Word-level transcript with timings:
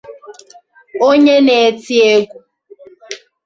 onye 1.07 1.35
na-eti 1.45 1.95
egwu 2.13 2.37